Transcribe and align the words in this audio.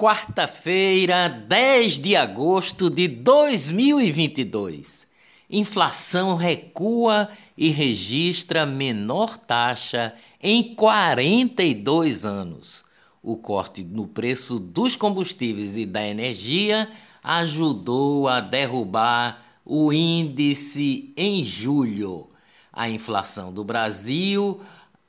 Quarta-feira, 0.00 1.28
10 1.28 1.98
de 1.98 2.14
agosto 2.14 2.88
de 2.88 3.08
2022. 3.08 5.08
Inflação 5.50 6.36
recua 6.36 7.28
e 7.56 7.70
registra 7.70 8.64
menor 8.64 9.36
taxa 9.36 10.14
em 10.40 10.76
42 10.76 12.24
anos. 12.24 12.84
O 13.24 13.38
corte 13.38 13.82
no 13.82 14.06
preço 14.06 14.60
dos 14.60 14.94
combustíveis 14.94 15.76
e 15.76 15.84
da 15.84 16.06
energia 16.06 16.88
ajudou 17.24 18.28
a 18.28 18.38
derrubar 18.38 19.36
o 19.66 19.92
índice 19.92 21.12
em 21.16 21.44
julho. 21.44 22.24
A 22.72 22.88
inflação 22.88 23.52
do 23.52 23.64
Brasil 23.64 24.60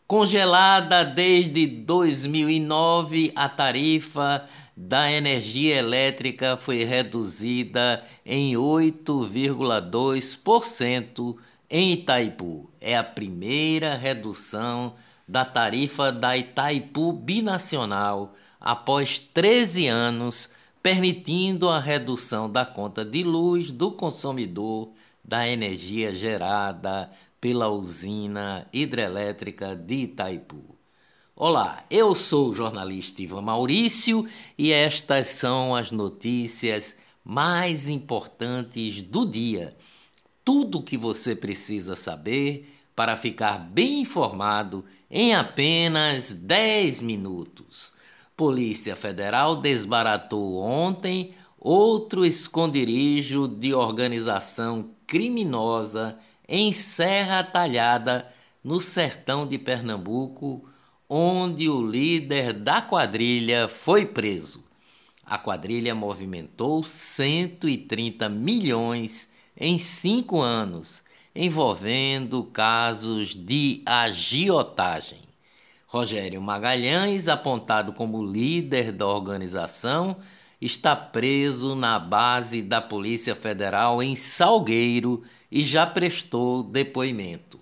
Congelada 0.06 1.04
desde 1.04 1.66
2009, 1.66 3.30
a 3.36 3.46
tarifa 3.48 4.42
da 4.74 5.12
energia 5.12 5.76
elétrica 5.76 6.56
foi 6.56 6.82
reduzida 6.84 8.02
em 8.24 8.54
8,2% 8.54 11.36
em 11.68 11.92
Itaipu. 11.92 12.66
É 12.80 12.96
a 12.96 13.04
primeira 13.04 13.94
redução 13.96 14.96
da 15.28 15.44
tarifa 15.44 16.10
da 16.10 16.38
Itaipu 16.38 17.12
binacional 17.12 18.32
após 18.60 19.18
13 19.18 19.88
anos, 19.88 20.48
permitindo 20.82 21.68
a 21.68 21.78
redução 21.78 22.50
da 22.50 22.64
conta 22.64 23.04
de 23.04 23.22
luz 23.22 23.70
do 23.70 23.92
consumidor 23.92 24.88
da 25.24 25.46
energia 25.46 26.14
gerada 26.14 27.10
pela 27.40 27.68
usina 27.68 28.66
hidrelétrica 28.72 29.76
de 29.76 29.94
Itaipu. 30.04 30.56
Olá, 31.36 31.84
eu 31.88 32.14
sou 32.14 32.50
o 32.50 32.54
jornalista 32.54 33.22
Ivan 33.22 33.42
Maurício 33.42 34.26
e 34.58 34.72
estas 34.72 35.28
são 35.28 35.74
as 35.74 35.92
notícias 35.92 36.96
mais 37.24 37.88
importantes 37.88 39.02
do 39.02 39.24
dia. 39.24 39.72
Tudo 40.44 40.78
o 40.78 40.82
que 40.82 40.96
você 40.96 41.36
precisa 41.36 41.94
saber 41.94 42.66
para 42.96 43.16
ficar 43.16 43.58
bem 43.70 44.00
informado 44.00 44.84
em 45.08 45.34
apenas 45.34 46.32
10 46.32 47.02
minutos. 47.02 47.92
Polícia 48.36 48.96
Federal 48.96 49.56
desbaratou 49.60 50.56
ontem 50.58 51.32
outro 51.60 52.26
esconderijo 52.26 53.46
de 53.46 53.72
organização 53.72 54.84
criminosa 55.06 56.18
em 56.48 56.72
Serra 56.72 57.44
Talhada, 57.44 58.26
no 58.64 58.80
sertão 58.80 59.46
de 59.46 59.58
Pernambuco, 59.58 60.58
onde 61.08 61.68
o 61.68 61.82
líder 61.82 62.54
da 62.54 62.80
quadrilha 62.80 63.68
foi 63.68 64.06
preso. 64.06 64.64
A 65.26 65.36
quadrilha 65.36 65.94
movimentou 65.94 66.82
130 66.82 68.28
milhões 68.30 69.28
em 69.60 69.78
cinco 69.78 70.40
anos, 70.40 71.02
envolvendo 71.36 72.44
casos 72.44 73.36
de 73.36 73.82
agiotagem. 73.84 75.18
Rogério 75.88 76.40
Magalhães, 76.40 77.28
apontado 77.28 77.92
como 77.92 78.24
líder 78.24 78.92
da 78.92 79.06
organização, 79.06 80.16
está 80.60 80.96
preso 80.96 81.74
na 81.74 81.98
base 81.98 82.62
da 82.62 82.80
Polícia 82.80 83.34
Federal 83.34 84.02
em 84.02 84.16
Salgueiro 84.16 85.22
e 85.50 85.64
já 85.64 85.86
prestou 85.86 86.62
depoimento. 86.62 87.58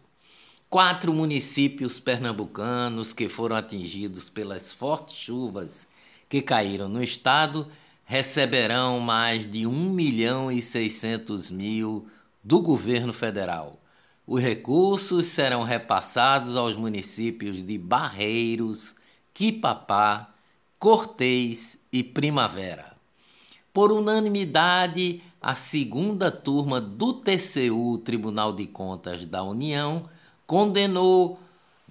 Quatro 0.68 1.12
municípios 1.12 2.00
pernambucanos 2.00 3.12
que 3.12 3.28
foram 3.28 3.56
atingidos 3.56 4.28
pelas 4.28 4.74
fortes 4.74 5.16
chuvas 5.16 5.86
que 6.28 6.42
caíram 6.42 6.88
no 6.88 7.02
estado 7.02 7.66
receberão 8.06 9.00
mais 9.00 9.50
de 9.50 9.66
1 9.66 9.90
milhão 9.90 10.50
e 10.50 10.60
600 10.60 11.50
mil 11.50 12.04
do 12.44 12.60
governo 12.60 13.12
federal. 13.12 13.72
Os 14.26 14.42
recursos 14.42 15.26
serão 15.26 15.62
repassados 15.62 16.56
aos 16.56 16.76
municípios 16.76 17.64
de 17.64 17.78
Barreiros, 17.78 18.94
Quipapá, 19.34 20.28
Cortês 20.80 21.86
e 21.92 22.02
Primavera. 22.02 22.95
Por 23.76 23.92
unanimidade, 23.92 25.20
a 25.42 25.54
segunda 25.54 26.30
turma 26.30 26.80
do 26.80 27.12
TCU, 27.12 27.98
Tribunal 27.98 28.54
de 28.54 28.66
Contas 28.68 29.26
da 29.26 29.42
União, 29.42 30.02
condenou 30.46 31.38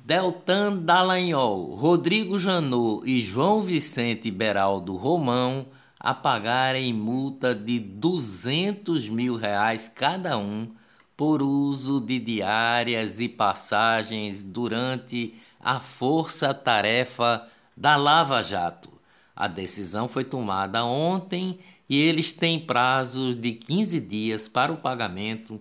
Deltan 0.03 0.78
Dallagnol, 0.78 1.75
Rodrigo 1.75 2.40
Janot 2.40 3.07
e 3.07 3.22
João 3.22 3.62
Vicente 3.62 4.31
Beraldo 4.31 4.95
Romão 4.95 5.63
a 6.00 6.12
pagarem 6.12 6.91
multa 6.91 7.53
de 7.53 7.78
200 7.78 9.07
mil 9.09 9.35
reais 9.35 9.88
cada 9.88 10.40
um 10.40 10.68
por 11.16 11.44
uso 11.44 12.01
de 12.01 12.18
diárias 12.18 13.19
e 13.19 13.29
passagens 13.29 14.41
durante 14.41 15.35
a 15.62 15.79
força-tarefa 15.79 17.47
da 17.78 17.95
Lava 17.95 18.41
Jato. 18.41 18.90
A 19.35 19.47
decisão 19.47 20.07
foi 20.07 20.24
tomada 20.24 20.84
ontem 20.84 21.56
e 21.90 22.00
eles 22.00 22.31
têm 22.31 22.59
prazos 22.59 23.40
de 23.40 23.53
15 23.53 24.00
dias 24.00 24.47
para 24.47 24.73
o 24.73 24.78
pagamento 24.78 25.59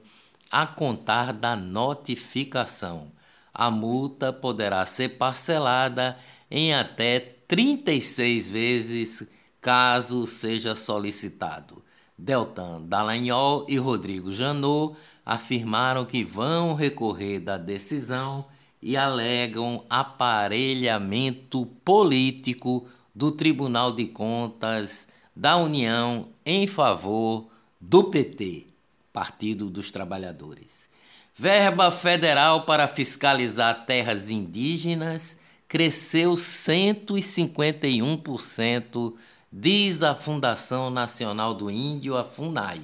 a 0.51 0.67
contar 0.67 1.33
da 1.33 1.57
notificação. 1.57 3.11
A 3.53 3.71
multa 3.71 4.33
poderá 4.33 4.85
ser 4.87 5.11
parcelada 5.11 6.19
em 6.51 6.75
até 6.75 7.21
36 7.21 8.51
vezes, 8.51 9.29
caso 9.61 10.27
seja 10.27 10.75
solicitado. 10.75 11.75
Deltan 12.19 12.83
Dallagnol 12.83 13.67
e 13.69 13.77
Rodrigo 13.77 14.33
Janot 14.33 14.97
afirmaram 15.27 16.05
que 16.05 16.23
vão 16.23 16.75
recorrer 16.75 17.41
da 17.41 17.59
decisão 17.59 18.45
e 18.83 18.97
alegam 18.97 19.85
aparelhamento 19.89 21.67
político 21.85 22.87
do 23.15 23.33
Tribunal 23.33 23.93
de 23.93 24.07
Contas 24.07 25.09
da 25.37 25.57
União 25.57 26.25
em 26.47 26.65
favor 26.67 27.45
do 27.81 28.05
PT, 28.05 28.67
Partido 29.13 29.71
dos 29.71 29.91
Trabalhadores. 29.91 30.85
Verba 31.37 31.91
federal 31.91 32.63
para 32.63 32.87
fiscalizar 32.87 33.87
terras 33.87 34.31
indígenas 34.31 35.41
cresceu 35.69 36.35
151%, 36.35 39.13
diz 39.53 40.05
a 40.05 40.15
Fundação 40.15 40.91
Nacional 40.91 41.55
do 41.55 41.69
Índio, 41.71 42.17
a 42.17 42.23
FUNAI. 42.23 42.81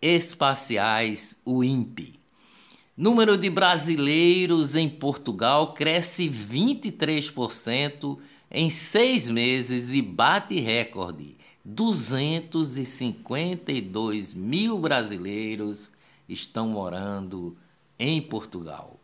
Espaciais, 0.00 1.38
o 1.44 1.62
INPE. 1.64 2.14
Número 2.96 3.36
de 3.36 3.50
brasileiros 3.50 4.76
em 4.76 4.88
Portugal 4.88 5.74
cresce 5.74 6.28
23% 6.28 8.16
em 8.52 8.70
seis 8.70 9.28
meses 9.28 9.92
e 9.92 10.00
bate 10.00 10.60
recorde. 10.60 11.34
252 11.64 14.34
mil 14.34 14.78
brasileiros 14.78 15.90
estão 16.28 16.68
morando 16.68 17.52
em 17.98 18.22
Portugal. 18.22 18.96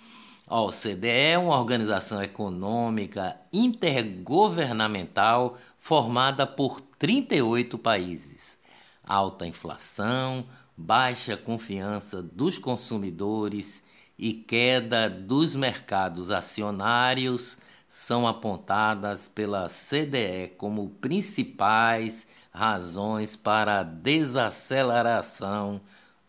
A 0.47 0.61
OCDE 0.61 1.09
é 1.09 1.37
uma 1.37 1.59
organização 1.59 2.23
econômica 2.23 3.35
intergovernamental 3.51 5.53
formada 5.77 6.47
por 6.47 6.79
38 6.79 7.77
países. 7.77 8.59
Alta 9.03 9.45
inflação, 9.45 10.41
baixa 10.77 11.35
confiança 11.35 12.23
dos 12.23 12.57
consumidores 12.57 13.90
e 14.21 14.33
queda 14.33 15.09
dos 15.09 15.55
mercados 15.55 16.29
acionários 16.29 17.57
são 17.89 18.27
apontadas 18.27 19.27
pela 19.27 19.67
CDE 19.67 20.55
como 20.59 20.91
principais 21.01 22.27
razões 22.53 23.35
para 23.35 23.79
a 23.79 23.83
desaceleração 23.83 25.81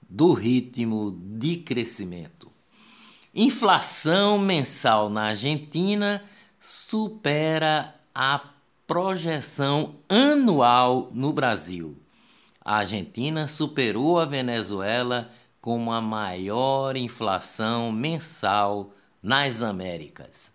do 0.08 0.32
ritmo 0.32 1.12
de 1.38 1.58
crescimento. 1.58 2.50
Inflação 3.34 4.38
mensal 4.38 5.10
na 5.10 5.26
Argentina 5.26 6.22
supera 6.62 7.94
a 8.14 8.40
projeção 8.86 9.94
anual 10.08 11.10
no 11.12 11.32
Brasil. 11.32 11.94
A 12.64 12.76
Argentina 12.76 13.46
superou 13.46 14.18
a 14.18 14.24
Venezuela 14.24 15.30
como 15.62 15.92
a 15.92 16.00
maior 16.00 16.96
inflação 16.96 17.92
mensal 17.92 18.84
nas 19.22 19.62
Américas. 19.62 20.50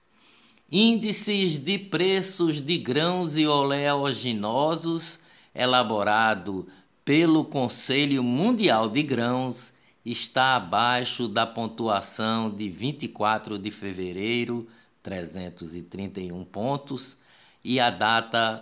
Índices 0.70 1.58
de 1.58 1.80
preços 1.80 2.60
de 2.60 2.78
grãos 2.78 3.38
e 3.38 3.48
oleaginosos 3.48 5.20
elaborado 5.56 6.68
pelo 7.06 7.46
Conselho 7.46 8.22
Mundial 8.22 8.90
de 8.90 9.02
Grãos 9.02 9.72
está 10.06 10.58
abaixo 10.58 11.30
da 11.30 11.48
pontuação 11.48 12.50
de 12.50 12.68
24 12.68 13.58
de 13.58 13.72
fevereiro, 13.72 14.68
331 15.04 16.44
pontos, 16.46 17.18
e 17.64 17.80
a 17.80 17.90
data 17.90 18.62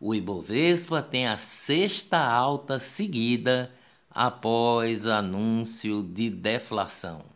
O 0.00 0.14
Ibovespa 0.14 1.02
tem 1.02 1.26
a 1.26 1.36
sexta 1.36 2.18
alta 2.18 2.78
seguida 2.78 3.68
após 4.14 5.06
anúncio 5.06 6.04
de 6.04 6.30
deflação. 6.30 7.33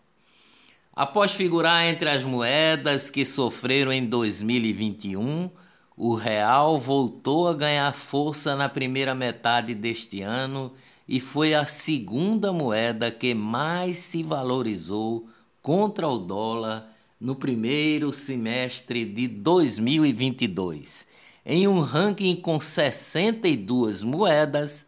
Após 0.98 1.30
figurar 1.30 1.86
entre 1.86 2.08
as 2.10 2.24
moedas 2.24 3.08
que 3.08 3.24
sofreram 3.24 3.92
em 3.92 4.04
2021, 4.04 5.48
o 5.96 6.16
real 6.16 6.80
voltou 6.80 7.46
a 7.46 7.54
ganhar 7.54 7.94
força 7.94 8.56
na 8.56 8.68
primeira 8.68 9.14
metade 9.14 9.76
deste 9.76 10.22
ano 10.22 10.68
e 11.08 11.20
foi 11.20 11.54
a 11.54 11.64
segunda 11.64 12.52
moeda 12.52 13.12
que 13.12 13.32
mais 13.32 13.98
se 13.98 14.24
valorizou 14.24 15.22
contra 15.62 16.08
o 16.08 16.18
dólar 16.18 16.84
no 17.20 17.36
primeiro 17.36 18.12
semestre 18.12 19.04
de 19.04 19.28
2022. 19.28 21.06
Em 21.46 21.68
um 21.68 21.78
ranking 21.78 22.34
com 22.34 22.58
62 22.58 24.02
moedas, 24.02 24.86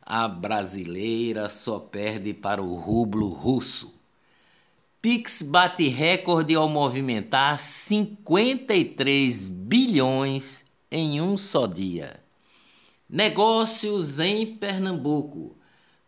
a 0.00 0.26
brasileira 0.26 1.50
só 1.50 1.78
perde 1.78 2.32
para 2.32 2.62
o 2.62 2.74
rublo 2.74 3.28
russo. 3.28 4.01
Pix 5.02 5.42
bate 5.42 5.88
recorde 5.88 6.54
ao 6.54 6.68
movimentar 6.68 7.58
53 7.58 9.48
bilhões 9.48 10.64
em 10.92 11.20
um 11.20 11.36
só 11.36 11.66
dia. 11.66 12.14
Negócios 13.10 14.20
em 14.20 14.46
Pernambuco. 14.58 15.56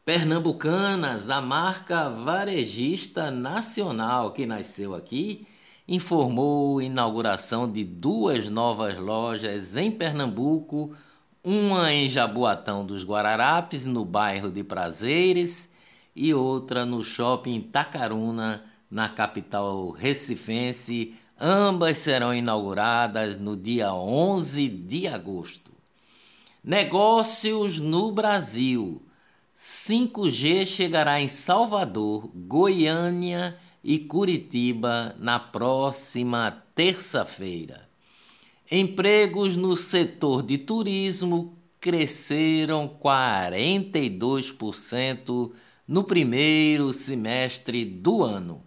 Pernambucanas, 0.07 1.29
a 1.29 1.41
marca 1.41 2.09
varejista 2.09 3.33
nacional 3.33 4.31
que 4.31 4.47
nasceu 4.47 4.95
aqui, 4.95 5.45
informou 5.89 6.79
a 6.79 6.85
inauguração 6.85 7.69
de 7.69 7.83
duas 7.83 8.49
novas 8.49 8.97
lojas 8.97 9.75
em 9.77 9.91
Pernambuco, 9.91 10.97
uma 11.43 11.93
em 11.93 12.09
Jaboatão 12.09 12.87
dos 12.87 13.05
Guararapes, 13.05 13.87
no 13.87 14.05
bairro 14.05 14.53
de 14.53 14.63
Prazeres, 14.63 15.71
e 16.15 16.33
outra 16.33 16.87
no 16.87 17.03
shopping 17.03 17.61
Tacaruna, 17.61 18.63
na 18.91 19.09
capital 19.09 19.91
recifense. 19.91 21.17
Ambas 21.41 21.99
serão 21.99 22.35
inauguradas 22.35 23.38
no 23.38 23.57
dia 23.57 23.93
11 23.93 24.69
de 24.69 25.09
agosto. 25.09 25.71
Negócios 26.64 27.81
no 27.81 28.12
Brasil. 28.12 29.00
5G 29.87 30.67
chegará 30.67 31.21
em 31.21 31.29
Salvador, 31.29 32.26
Goiânia 32.47 33.55
e 33.83 33.99
Curitiba 33.99 35.14
na 35.19 35.38
próxima 35.38 36.50
terça-feira. 36.75 37.79
Empregos 38.71 39.57
no 39.57 39.76
setor 39.76 40.43
de 40.43 40.57
turismo 40.57 41.55
cresceram 41.83 42.88
42% 42.88 45.53
no 45.87 46.05
primeiro 46.05 46.95
semestre 46.95 47.85
do 47.85 48.23
ano. 48.23 48.59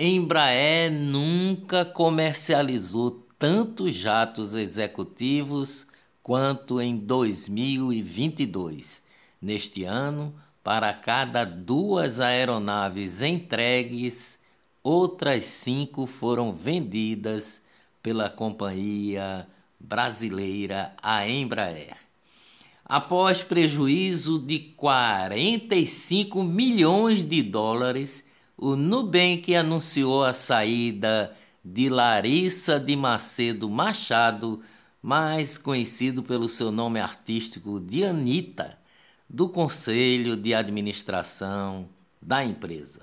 Embraer 0.00 0.92
nunca 0.92 1.84
comercializou 1.84 3.10
tantos 3.36 3.96
jatos 3.96 4.54
executivos 4.54 5.88
quanto 6.22 6.80
em 6.80 6.98
2022. 6.98 9.02
Neste 9.42 9.82
ano, 9.82 10.32
para 10.62 10.92
cada 10.92 11.44
duas 11.44 12.20
aeronaves 12.20 13.22
entregues, 13.22 14.38
outras 14.84 15.46
cinco 15.46 16.06
foram 16.06 16.52
vendidas 16.52 17.62
pela 18.00 18.30
companhia 18.30 19.44
brasileira 19.80 20.92
a 21.02 21.28
Embraer. 21.28 21.96
após 22.84 23.42
prejuízo 23.42 24.38
de 24.46 24.60
45 24.76 26.44
milhões 26.44 27.20
de 27.20 27.42
dólares, 27.42 28.27
o 28.58 28.74
Nubank 28.74 29.54
anunciou 29.54 30.24
a 30.24 30.32
saída 30.32 31.32
de 31.64 31.88
Larissa 31.88 32.80
de 32.80 32.96
Macedo 32.96 33.68
Machado, 33.68 34.60
mais 35.02 35.56
conhecido 35.56 36.24
pelo 36.24 36.48
seu 36.48 36.72
nome 36.72 36.98
artístico 36.98 37.78
de 37.78 38.04
Anitta, 38.04 38.76
do 39.30 39.48
conselho 39.48 40.36
de 40.36 40.54
administração 40.54 41.88
da 42.22 42.44
empresa. 42.44 43.00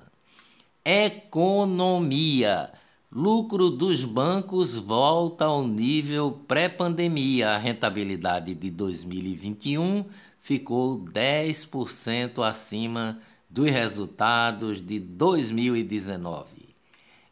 Economia. 0.84 2.70
Lucro 3.14 3.70
dos 3.70 4.04
bancos 4.04 4.76
volta 4.76 5.46
ao 5.46 5.66
nível 5.66 6.32
pré-pandemia. 6.50 7.52
A 7.52 7.58
rentabilidade 7.58 8.54
de 8.54 8.70
2021 8.72 10.04
ficou 10.42 11.00
10% 11.06 12.46
acima 12.46 13.18
dos 13.56 13.72
resultados 13.72 14.86
de 14.86 15.00
2019. 15.00 16.46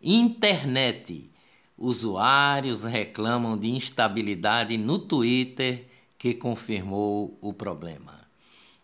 Internet. 0.02 1.22
Usuários 1.78 2.86
reclamam 2.86 3.58
de 3.58 3.68
instabilidade 3.68 4.78
no 4.78 5.00
Twitter, 5.00 5.86
que 6.18 6.34
confirmou 6.36 7.30
o 7.42 7.54
problema. 7.54 8.14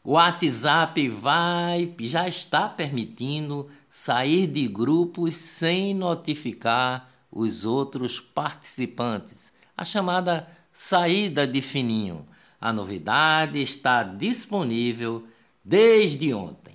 O 0.03 0.13
WhatsApp 0.13 1.07
vai, 1.07 1.95
já 2.01 2.27
está 2.27 2.67
permitindo 2.67 3.65
sair 3.89 4.45
de 4.45 4.67
grupos 4.67 5.33
sem 5.35 5.93
notificar 5.93 7.09
os 7.31 7.63
outros 7.63 8.19
participantes, 8.19 9.53
a 9.77 9.85
chamada 9.85 10.45
saída 10.75 11.47
de 11.47 11.61
fininho. 11.61 12.19
A 12.59 12.73
novidade 12.73 13.61
está 13.61 14.03
disponível 14.03 15.25
desde 15.63 16.33
ontem. 16.33 16.68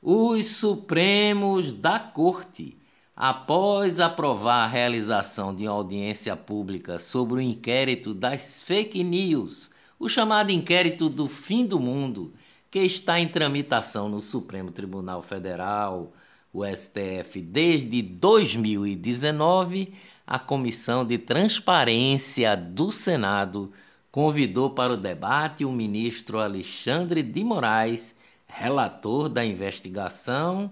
Os 0.00 0.46
Supremos 0.46 1.72
da 1.72 1.98
Corte, 1.98 2.72
após 3.16 3.98
aprovar 3.98 4.64
a 4.64 4.68
realização 4.68 5.52
de 5.52 5.64
uma 5.64 5.72
audiência 5.72 6.36
pública 6.36 7.00
sobre 7.00 7.34
o 7.34 7.40
inquérito 7.40 8.14
das 8.14 8.62
fake 8.62 9.02
news, 9.02 9.70
o 9.98 10.08
chamado 10.08 10.52
inquérito 10.52 11.08
do 11.08 11.26
fim 11.26 11.66
do 11.66 11.80
mundo, 11.80 12.30
que 12.70 12.78
está 12.78 13.18
em 13.18 13.26
tramitação 13.26 14.08
no 14.08 14.20
Supremo 14.20 14.70
Tribunal 14.70 15.20
Federal, 15.20 16.08
o 16.54 16.64
STF, 16.64 17.40
desde 17.42 18.00
2019, 18.00 19.92
a 20.24 20.38
Comissão 20.38 21.04
de 21.04 21.18
Transparência 21.18 22.56
do 22.56 22.92
Senado 22.92 23.68
convidou 24.12 24.70
para 24.70 24.92
o 24.92 24.96
debate 24.96 25.64
o 25.64 25.72
ministro 25.72 26.38
Alexandre 26.38 27.20
de 27.20 27.42
Moraes, 27.42 28.27
relator 28.48 29.28
da 29.28 29.44
investigação, 29.44 30.70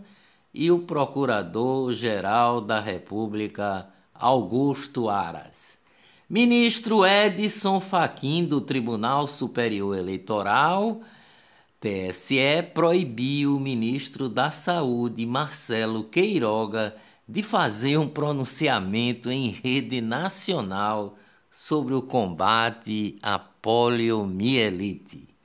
e 0.56 0.70
o 0.70 0.78
procurador-geral 0.78 2.62
da 2.62 2.80
República, 2.80 3.84
Augusto 4.14 5.10
Aras. 5.10 5.76
Ministro 6.30 7.04
Edson 7.04 7.78
Fachin, 7.78 8.46
do 8.46 8.62
Tribunal 8.62 9.28
Superior 9.28 9.98
Eleitoral, 9.98 10.96
TSE 11.78 12.62
proibiu 12.72 13.56
o 13.56 13.60
ministro 13.60 14.30
da 14.30 14.50
Saúde, 14.50 15.26
Marcelo 15.26 16.04
Queiroga, 16.04 16.92
de 17.28 17.42
fazer 17.42 17.98
um 17.98 18.08
pronunciamento 18.08 19.30
em 19.30 19.50
rede 19.50 20.00
nacional 20.00 21.12
sobre 21.52 21.92
o 21.92 22.00
combate 22.00 23.18
à 23.22 23.38
poliomielite. 23.38 25.35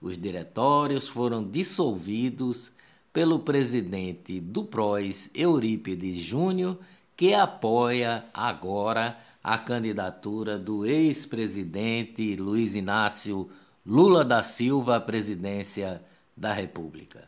Os 0.00 0.16
diretórios 0.16 1.08
foram 1.08 1.42
dissolvidos 1.42 2.70
pelo 3.12 3.40
presidente 3.40 4.40
do 4.40 4.66
PROS, 4.66 5.30
Eurípides 5.34 6.14
Júnior, 6.24 6.78
que 7.16 7.34
apoia 7.34 8.24
agora 8.32 9.16
a 9.42 9.58
candidatura 9.58 10.58
do 10.58 10.86
ex-presidente 10.86 12.36
Luiz 12.36 12.74
Inácio 12.74 13.48
Lula 13.84 14.24
da 14.24 14.44
Silva 14.44 14.96
à 14.96 15.00
presidência 15.00 16.00
da 16.36 16.52
República. 16.52 17.20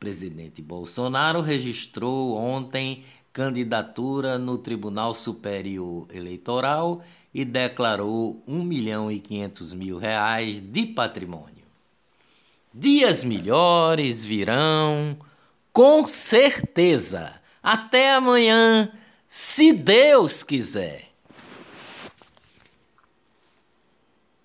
Presidente 0.00 0.62
Bolsonaro 0.62 1.40
registrou 1.40 2.36
ontem 2.36 3.04
candidatura 3.32 4.38
no 4.38 4.58
Tribunal 4.58 5.14
Superior 5.14 6.08
Eleitoral 6.12 7.00
e 7.32 7.44
declarou 7.44 8.34
1 8.48 8.64
milhão 8.64 9.10
e 9.10 9.20
500 9.20 9.72
mil 9.74 9.98
reais 9.98 10.60
de 10.60 10.86
patrimônio. 10.86 11.60
Dias 12.74 13.22
melhores 13.22 14.24
virão, 14.24 15.16
com 15.72 16.06
certeza. 16.06 17.32
Até 17.62 18.14
amanhã, 18.14 18.90
se 19.28 19.72
Deus 19.72 20.42
quiser. 20.42 21.09